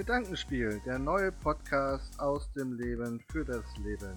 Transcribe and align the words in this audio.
Gedankenspiel, 0.00 0.80
der 0.86 0.98
neue 0.98 1.30
Podcast 1.30 2.18
aus 2.18 2.50
dem 2.52 2.72
Leben 2.72 3.22
für 3.30 3.44
das 3.44 3.62
Leben. 3.84 4.16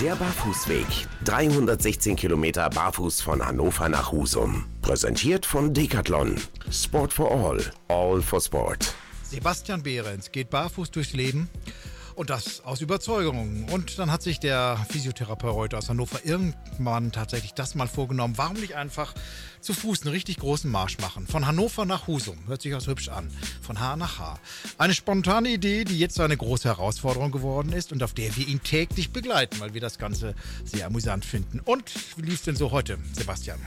Der 0.00 0.16
Barfußweg. 0.16 0.86
316 1.26 2.16
Kilometer 2.16 2.70
barfuß 2.70 3.20
von 3.20 3.44
Hannover 3.44 3.90
nach 3.90 4.10
Husum. 4.10 4.64
Präsentiert 4.80 5.44
von 5.44 5.74
Decathlon. 5.74 6.36
Sport 6.70 7.12
for 7.12 7.30
all. 7.30 7.60
All 7.88 8.22
for 8.22 8.40
Sport. 8.40 8.94
Sebastian 9.24 9.82
Behrens 9.82 10.32
geht 10.32 10.48
barfuß 10.48 10.90
durchs 10.90 11.12
Leben 11.12 11.50
und 12.18 12.30
das 12.30 12.64
aus 12.64 12.80
Überzeugung. 12.80 13.66
Und 13.70 13.98
dann 13.98 14.10
hat 14.10 14.22
sich 14.22 14.40
der 14.40 14.84
Physiotherapeut 14.90 15.72
aus 15.74 15.88
Hannover 15.88 16.18
irgendwann 16.24 17.12
tatsächlich 17.12 17.54
das 17.54 17.76
mal 17.76 17.86
vorgenommen. 17.86 18.34
Warum 18.36 18.56
nicht 18.56 18.74
einfach 18.74 19.14
zu 19.60 19.72
Fuß 19.72 20.02
einen 20.02 20.10
richtig 20.10 20.38
großen 20.38 20.68
Marsch 20.68 20.98
machen? 20.98 21.28
Von 21.28 21.46
Hannover 21.46 21.84
nach 21.84 22.08
Husum. 22.08 22.36
Hört 22.48 22.62
sich 22.62 22.74
auch 22.74 22.84
hübsch 22.84 23.08
an. 23.08 23.30
Von 23.62 23.78
Haar 23.78 23.96
nach 23.96 24.18
Haar. 24.18 24.40
Eine 24.78 24.94
spontane 24.94 25.48
Idee, 25.48 25.84
die 25.84 25.98
jetzt 25.98 26.18
eine 26.18 26.36
große 26.36 26.68
Herausforderung 26.68 27.30
geworden 27.30 27.72
ist 27.72 27.92
und 27.92 28.02
auf 28.02 28.14
der 28.14 28.36
wir 28.36 28.48
ihn 28.48 28.62
täglich 28.64 29.12
begleiten, 29.12 29.60
weil 29.60 29.74
wir 29.74 29.80
das 29.80 29.98
Ganze 29.98 30.34
sehr 30.64 30.86
amüsant 30.86 31.24
finden. 31.24 31.60
Und 31.60 31.84
wie 32.16 32.22
lief 32.22 32.34
es 32.34 32.42
denn 32.42 32.56
so 32.56 32.72
heute, 32.72 32.98
Sebastian? 33.12 33.60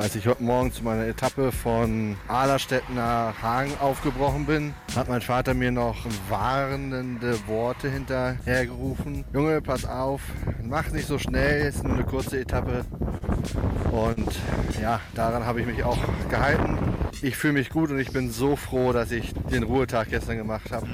Als 0.00 0.16
ich 0.16 0.26
heute 0.26 0.42
Morgen 0.42 0.72
zu 0.72 0.82
meiner 0.82 1.06
Etappe 1.06 1.52
von 1.52 2.16
Ahlerstedt 2.26 2.88
nach 2.88 3.42
Hagen 3.42 3.72
aufgebrochen 3.82 4.46
bin, 4.46 4.72
hat 4.96 5.10
mein 5.10 5.20
Vater 5.20 5.52
mir 5.52 5.70
noch 5.70 6.06
warnende 6.30 7.36
Worte 7.46 7.90
hinterhergerufen. 7.90 9.26
Junge, 9.34 9.60
pass 9.60 9.84
auf, 9.84 10.22
mach 10.62 10.90
nicht 10.90 11.06
so 11.06 11.18
schnell, 11.18 11.68
ist 11.68 11.84
nur 11.84 11.92
eine 11.92 12.04
kurze 12.04 12.40
Etappe. 12.40 12.86
Und 13.92 14.32
ja, 14.80 15.02
daran 15.14 15.44
habe 15.44 15.60
ich 15.60 15.66
mich 15.66 15.84
auch 15.84 15.98
gehalten. 16.30 16.78
Ich 17.20 17.36
fühle 17.36 17.52
mich 17.52 17.68
gut 17.68 17.90
und 17.90 17.98
ich 17.98 18.10
bin 18.10 18.30
so 18.30 18.56
froh, 18.56 18.94
dass 18.94 19.10
ich 19.10 19.34
den 19.52 19.64
Ruhetag 19.64 20.08
gestern 20.08 20.38
gemacht 20.38 20.72
habe. 20.72 20.86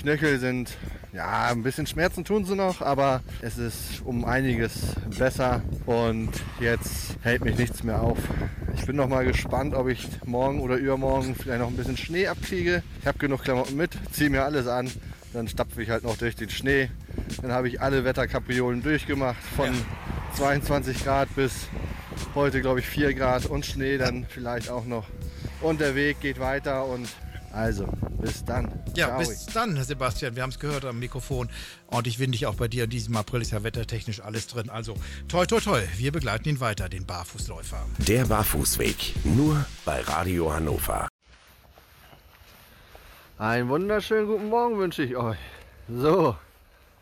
Knöchel 0.00 0.38
sind, 0.38 0.78
ja, 1.12 1.48
ein 1.48 1.62
bisschen 1.62 1.86
Schmerzen 1.86 2.24
tun 2.24 2.46
sie 2.46 2.56
noch, 2.56 2.80
aber 2.80 3.20
es 3.42 3.58
ist 3.58 4.00
um 4.02 4.24
einiges 4.24 4.94
besser 5.18 5.60
und 5.84 6.30
jetzt 6.58 7.16
hält 7.20 7.44
mich 7.44 7.58
nichts 7.58 7.82
mehr 7.82 8.00
auf. 8.00 8.16
Ich 8.74 8.86
bin 8.86 8.96
noch 8.96 9.08
mal 9.08 9.26
gespannt, 9.26 9.74
ob 9.74 9.88
ich 9.88 10.08
morgen 10.24 10.60
oder 10.60 10.76
übermorgen 10.76 11.34
vielleicht 11.34 11.60
noch 11.60 11.68
ein 11.68 11.76
bisschen 11.76 11.98
Schnee 11.98 12.28
abkriege. 12.28 12.82
Ich 13.02 13.06
habe 13.06 13.18
genug 13.18 13.42
Klamotten 13.42 13.76
mit, 13.76 13.90
ziehe 14.10 14.30
mir 14.30 14.42
alles 14.42 14.66
an, 14.66 14.90
dann 15.34 15.48
stapfe 15.48 15.82
ich 15.82 15.90
halt 15.90 16.04
noch 16.04 16.16
durch 16.16 16.34
den 16.34 16.48
Schnee. 16.48 16.88
Dann 17.42 17.52
habe 17.52 17.68
ich 17.68 17.82
alle 17.82 18.02
Wetterkapriolen 18.02 18.82
durchgemacht, 18.82 19.42
von 19.54 19.68
22 20.34 21.04
Grad 21.04 21.28
bis 21.36 21.68
heute, 22.34 22.62
glaube 22.62 22.80
ich, 22.80 22.86
4 22.86 23.12
Grad 23.12 23.44
und 23.44 23.66
Schnee 23.66 23.98
dann 23.98 24.24
vielleicht 24.26 24.70
auch 24.70 24.86
noch. 24.86 25.06
Und 25.60 25.82
der 25.82 25.94
Weg 25.94 26.20
geht 26.20 26.40
weiter 26.40 26.86
und 26.86 27.06
also, 27.52 27.86
bis 28.20 28.44
dann. 28.44 28.70
Ja, 28.94 29.08
Ciao. 29.08 29.18
bis 29.18 29.46
dann, 29.46 29.82
Sebastian. 29.82 30.36
Wir 30.36 30.42
haben 30.42 30.50
es 30.50 30.58
gehört 30.58 30.84
am 30.84 30.98
Mikrofon. 30.98 31.48
Ordentlich 31.88 32.18
windig 32.18 32.46
auch 32.46 32.54
bei 32.54 32.68
dir. 32.68 32.84
In 32.84 32.90
diesem 32.90 33.16
April 33.16 33.42
ist 33.42 33.50
ja 33.50 33.64
wettertechnisch 33.64 34.20
alles 34.20 34.46
drin. 34.46 34.70
Also, 34.70 34.94
toi, 35.28 35.46
toi, 35.46 35.60
toi. 35.60 35.82
Wir 35.96 36.12
begleiten 36.12 36.48
ihn 36.48 36.60
weiter, 36.60 36.88
den 36.88 37.06
Barfußläufer. 37.06 37.84
Der 37.98 38.26
Barfußweg. 38.26 39.14
Nur 39.24 39.64
bei 39.84 40.00
Radio 40.02 40.52
Hannover. 40.52 41.08
Einen 43.38 43.68
wunderschönen 43.68 44.26
guten 44.26 44.48
Morgen 44.48 44.78
wünsche 44.78 45.02
ich 45.02 45.16
euch. 45.16 45.38
So, 45.88 46.36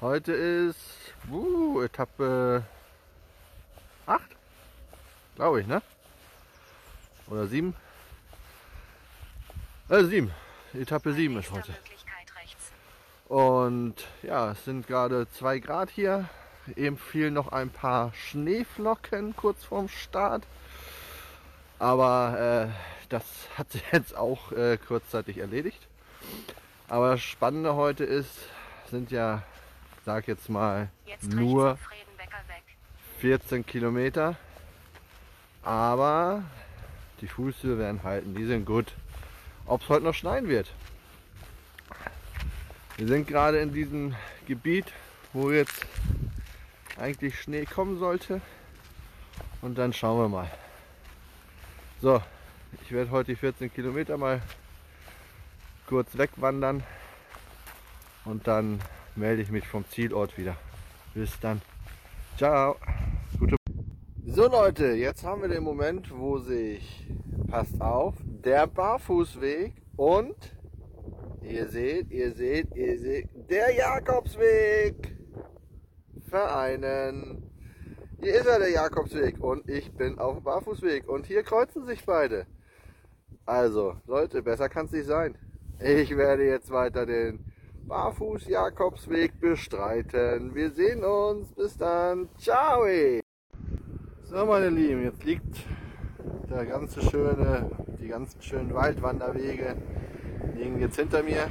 heute 0.00 0.32
ist 0.32 0.78
uh, 1.30 1.82
Etappe 1.82 2.62
8, 4.06 4.22
glaube 5.36 5.60
ich, 5.60 5.66
ne? 5.66 5.82
Oder 7.28 7.46
7? 7.46 7.74
Äh, 9.90 10.04
7. 10.04 10.30
Etappe 10.72 11.12
7 11.12 11.36
ist 11.40 11.50
heute. 11.50 11.74
Und 13.26 13.96
ja, 14.22 14.52
es 14.52 14.64
sind 14.64 14.86
gerade 14.86 15.26
2 15.32 15.58
Grad 15.58 15.90
hier. 15.90 16.28
Eben 16.76 16.96
fehlen 16.96 17.34
noch 17.34 17.48
ein 17.48 17.70
paar 17.70 18.14
Schneeflocken 18.14 19.34
kurz 19.34 19.64
vorm 19.64 19.88
Start. 19.88 20.44
Aber 21.80 22.70
äh, 22.70 23.08
das 23.08 23.24
hat 23.58 23.72
sich 23.72 23.82
jetzt 23.92 24.16
auch 24.16 24.52
äh, 24.52 24.76
kurzzeitig 24.76 25.38
erledigt. 25.38 25.88
Aber 26.86 27.10
das 27.10 27.22
Spannende 27.22 27.74
heute 27.74 28.04
ist, 28.04 28.30
sind 28.92 29.10
ja, 29.10 29.42
sag 30.04 30.28
jetzt 30.28 30.48
mal, 30.48 30.88
Jetzt 31.04 31.32
nur 31.32 31.70
rechts 31.72 31.84
Fredenbecker 31.86 32.42
weg. 32.46 32.62
14 33.18 33.66
Kilometer. 33.66 34.36
Aber 35.64 36.44
die 37.20 37.26
Fußschuhe 37.26 37.76
werden 37.76 38.04
halten, 38.04 38.36
die 38.36 38.46
sind 38.46 38.64
gut. 38.66 38.94
Ob 39.66 39.82
es 39.82 39.88
heute 39.88 40.04
noch 40.04 40.14
schneien 40.14 40.48
wird. 40.48 40.72
Wir 42.96 43.06
sind 43.06 43.26
gerade 43.26 43.60
in 43.60 43.72
diesem 43.72 44.14
Gebiet, 44.46 44.86
wo 45.32 45.50
jetzt 45.50 45.86
eigentlich 46.98 47.40
Schnee 47.40 47.64
kommen 47.64 47.98
sollte. 47.98 48.40
Und 49.62 49.78
dann 49.78 49.92
schauen 49.92 50.18
wir 50.20 50.28
mal. 50.28 50.50
So, 52.00 52.22
ich 52.82 52.92
werde 52.92 53.10
heute 53.10 53.32
die 53.32 53.36
14 53.36 53.72
Kilometer 53.72 54.16
mal 54.16 54.42
kurz 55.86 56.16
wegwandern. 56.16 56.82
Und 58.24 58.46
dann 58.46 58.80
melde 59.16 59.42
ich 59.42 59.50
mich 59.50 59.66
vom 59.66 59.88
Zielort 59.88 60.36
wieder. 60.36 60.56
Bis 61.14 61.38
dann. 61.40 61.60
Ciao. 62.36 62.76
Gute 63.38 63.56
so 64.32 64.46
Leute, 64.46 64.92
jetzt 64.92 65.24
haben 65.24 65.42
wir 65.42 65.48
den 65.48 65.64
Moment, 65.64 66.16
wo 66.16 66.38
sich, 66.38 67.04
passt 67.50 67.80
auf, 67.80 68.14
der 68.44 68.68
Barfußweg 68.68 69.74
und 69.96 70.36
ihr 71.42 71.66
seht, 71.66 72.10
ihr 72.10 72.32
seht, 72.32 72.74
ihr 72.76 72.98
seht, 72.98 73.28
der 73.50 73.74
Jakobsweg 73.74 75.16
vereinen. 76.28 77.50
Hier 78.20 78.34
ist 78.34 78.46
er, 78.46 78.60
der 78.60 78.70
Jakobsweg 78.70 79.42
und 79.42 79.68
ich 79.68 79.92
bin 79.96 80.18
auf 80.20 80.36
dem 80.36 80.44
Barfußweg 80.44 81.08
und 81.08 81.26
hier 81.26 81.42
kreuzen 81.42 81.84
sich 81.86 82.06
beide. 82.06 82.46
Also, 83.46 83.96
Leute, 84.06 84.42
besser 84.42 84.68
kann 84.68 84.86
es 84.86 84.92
nicht 84.92 85.06
sein. 85.06 85.36
Ich 85.80 86.16
werde 86.16 86.44
jetzt 86.44 86.70
weiter 86.70 87.04
den 87.04 87.44
Barfuß-Jakobsweg 87.88 89.40
bestreiten. 89.40 90.54
Wir 90.54 90.70
sehen 90.70 91.02
uns. 91.02 91.52
Bis 91.54 91.76
dann. 91.76 92.28
Ciao. 92.38 92.84
So, 94.22 94.46
meine 94.46 94.68
Lieben, 94.68 95.02
jetzt 95.02 95.24
liegt 95.24 95.56
der 96.50 96.66
ganze 96.66 97.00
schöne, 97.00 97.70
die 98.00 98.08
ganzen 98.08 98.42
schönen 98.42 98.74
Waldwanderwege 98.74 99.76
liegen 100.56 100.80
jetzt 100.80 100.96
hinter 100.96 101.22
mir. 101.22 101.46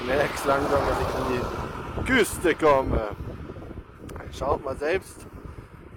Ich 0.00 0.06
merke 0.06 0.34
es 0.34 0.44
langsam, 0.46 0.80
dass 0.88 1.00
ich 1.00 1.14
an 1.14 2.04
die 2.04 2.10
Küste 2.10 2.54
komme. 2.54 3.16
Schaut 4.32 4.64
mal 4.64 4.76
selbst, 4.76 5.26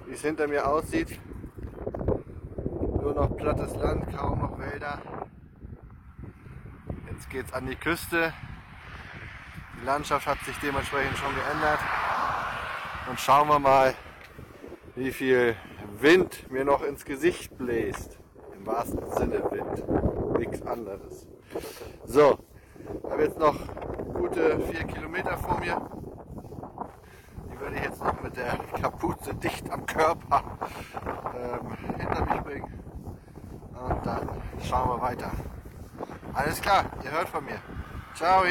wie 0.05 0.13
es 0.13 0.21
hinter 0.21 0.47
mir 0.47 0.67
aussieht. 0.67 1.19
Nur 3.01 3.13
noch 3.13 3.35
plattes 3.37 3.75
Land, 3.75 4.13
kaum 4.15 4.39
noch 4.39 4.59
Wälder. 4.59 5.01
Jetzt 7.09 7.29
geht's 7.29 7.53
an 7.53 7.65
die 7.67 7.75
Küste. 7.75 8.33
Die 9.79 9.85
Landschaft 9.85 10.27
hat 10.27 10.39
sich 10.39 10.57
dementsprechend 10.57 11.17
schon 11.17 11.33
geändert. 11.33 11.79
Und 13.09 13.19
schauen 13.19 13.47
wir 13.47 13.59
mal, 13.59 13.93
wie 14.95 15.11
viel 15.11 15.55
Wind 16.01 16.51
mir 16.51 16.65
noch 16.65 16.81
ins 16.81 17.05
Gesicht 17.05 17.55
bläst. 17.59 18.17
Im 18.55 18.65
wahrsten 18.65 19.11
Sinne 19.11 19.43
Wind. 19.51 20.39
Nichts 20.39 20.65
anderes. 20.65 21.27
So, 22.05 22.39
habe 23.07 23.23
jetzt 23.23 23.37
noch 23.37 23.55
gute 24.13 24.59
vier 24.61 24.83
Kilometer 24.85 25.37
vor 25.37 25.59
mir. 25.59 25.79
Die 27.51 27.59
werde 27.59 27.75
ich 27.75 27.83
jetzt 27.83 28.03
noch 28.03 28.19
mit 28.23 28.35
der 28.35 28.57
Kapuze 28.81 29.35
dicht 29.35 29.69
am 29.69 29.85
Körper 29.85 30.57
ähm, 31.35 31.77
hinter 31.99 32.25
mich 32.25 32.41
bringen. 32.41 32.79
Und 33.73 34.05
dann 34.05 34.27
schauen 34.63 34.89
wir 34.89 35.01
weiter. 35.01 35.31
Alles 36.33 36.59
klar, 36.61 36.85
ihr 37.03 37.11
hört 37.11 37.29
von 37.29 37.45
mir. 37.45 37.61
Ciao. 38.15 38.43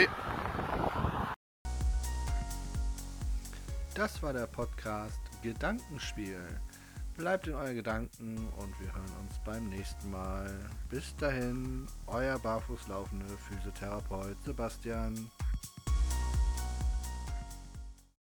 Das 3.97 4.23
war 4.23 4.33
der 4.33 4.47
Podcast 4.47 5.21
Gedankenspiel. 5.43 6.61
Bleibt 7.21 7.47
in 7.49 7.55
euren 7.55 7.75
Gedanken 7.75 8.49
und 8.57 8.81
wir 8.81 8.95
hören 8.95 9.13
uns 9.21 9.39
beim 9.45 9.69
nächsten 9.69 10.11
Mal. 10.11 10.51
Bis 10.89 11.15
dahin, 11.17 11.87
euer 12.07 12.39
barfußlaufende 12.39 13.27
Physiotherapeut 13.47 14.43
Sebastian. 14.43 15.31